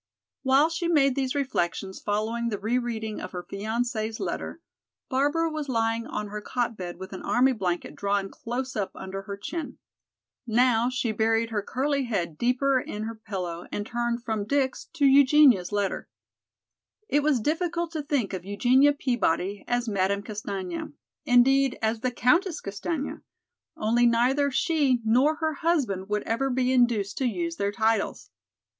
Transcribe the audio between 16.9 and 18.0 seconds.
It was difficult